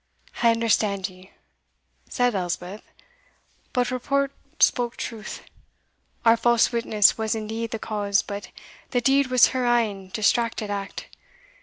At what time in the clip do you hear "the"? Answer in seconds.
7.69-7.77, 8.89-9.01